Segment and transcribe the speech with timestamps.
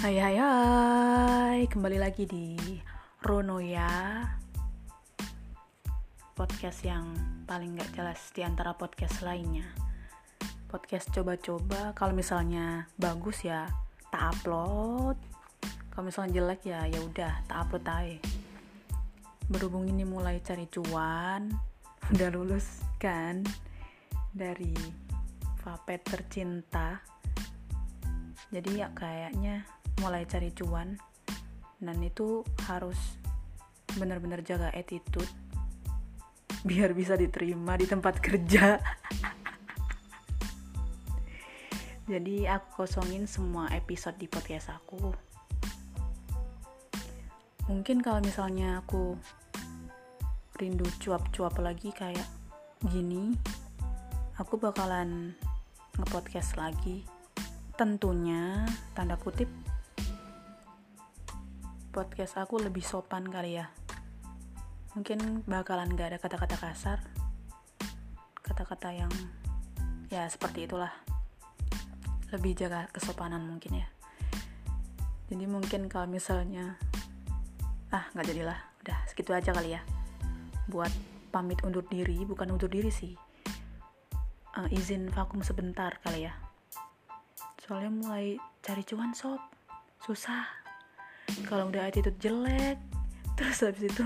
[0.00, 1.60] Hai hai hai.
[1.68, 2.56] Kembali lagi di
[3.20, 4.24] Ronoya
[6.32, 7.12] Podcast yang
[7.44, 9.68] paling gak jelas di antara podcast lainnya.
[10.72, 13.68] Podcast coba-coba Kalau misalnya bagus ya
[14.08, 15.20] tak upload.
[15.92, 18.16] Kalau misalnya jelek ya ya udah tak upload aja.
[19.52, 21.52] Berhubung ini mulai cari cuan
[22.16, 23.44] Udah lulus kan
[24.32, 24.72] Dari
[25.60, 27.19] Vapet tercinta
[28.50, 29.66] jadi ya kayaknya
[30.02, 30.98] mulai cari cuan.
[31.80, 32.98] Dan itu harus
[33.96, 35.30] benar-benar jaga attitude
[36.62, 38.76] biar bisa diterima di tempat kerja.
[42.10, 45.14] Jadi aku kosongin semua episode di podcast aku.
[47.70, 49.14] Mungkin kalau misalnya aku
[50.60, 52.28] rindu cuap-cuap lagi kayak
[52.84, 53.32] gini
[54.36, 55.32] aku bakalan
[55.96, 57.04] ngepodcast lagi
[57.80, 59.48] tentunya tanda kutip
[61.96, 63.72] podcast aku lebih sopan kali ya.
[64.92, 67.00] Mungkin bakalan gak ada kata-kata kasar
[68.44, 69.08] kata-kata yang
[70.12, 70.92] ya seperti itulah.
[72.28, 73.88] Lebih jaga kesopanan mungkin ya.
[75.32, 76.76] Jadi mungkin kalau misalnya
[77.96, 79.80] ah nggak jadilah udah segitu aja kali ya.
[80.68, 80.92] Buat
[81.32, 83.16] pamit undur diri bukan undur diri sih.
[84.52, 86.49] Uh, izin vakum sebentar kali ya
[87.70, 88.34] soalnya mulai
[88.66, 89.38] cari cuan sob.
[90.02, 90.42] Susah.
[91.46, 92.82] Kalau udah attitude jelek
[93.38, 94.02] terus habis itu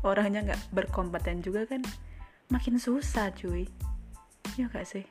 [0.00, 1.84] orangnya nggak berkompeten juga kan
[2.48, 3.68] makin susah cuy.
[4.56, 5.04] Ya gak sih?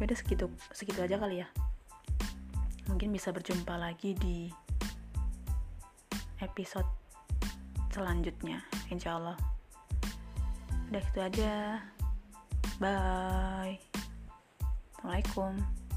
[0.00, 1.48] Ya udah segitu segitu aja kali ya.
[2.88, 4.48] Mungkin bisa berjumpa lagi di
[6.40, 6.88] episode
[7.92, 9.36] selanjutnya insya Allah.
[10.88, 11.84] Udah gitu aja.
[12.80, 13.76] Bye.
[14.96, 15.87] Assalamualaikum